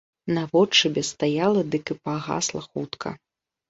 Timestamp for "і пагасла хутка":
1.97-3.19